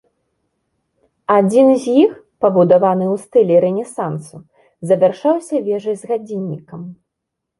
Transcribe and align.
Адзін 1.39 1.67
з 1.83 1.93
іх 2.03 2.11
пабудаваны 2.45 3.05
ў 3.13 3.15
стылі 3.25 3.55
рэнесансу, 3.65 4.37
завяршаўся 4.93 5.55
вежай 5.67 5.95
з 6.03 6.13
гадзіннікам. 6.13 6.81